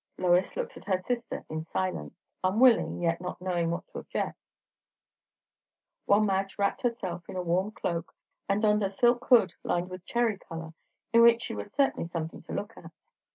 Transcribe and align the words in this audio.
Lois 0.17 0.57
looked 0.57 0.75
at 0.77 0.85
her 0.85 0.97
sister 0.97 1.45
in 1.47 1.63
silence, 1.63 2.15
unwilling, 2.43 2.99
yet 3.03 3.21
not 3.21 3.39
knowing 3.39 3.69
what 3.69 3.85
to 3.85 3.99
object; 3.99 4.35
while 6.07 6.19
Madge 6.21 6.57
wrapped 6.57 6.81
herself 6.81 7.21
in 7.29 7.35
a 7.35 7.43
warm 7.43 7.69
cloak, 7.69 8.15
and 8.49 8.63
donned 8.63 8.81
a 8.81 8.89
silk 8.89 9.23
hood 9.25 9.53
lined 9.63 9.91
with 9.91 10.03
cherry 10.03 10.39
colour, 10.39 10.73
in 11.13 11.21
which 11.21 11.43
she 11.43 11.53
was 11.53 11.71
certainly 11.71 12.07
something 12.09 12.41
to 12.41 12.51
look 12.51 12.75
at. 12.77 12.91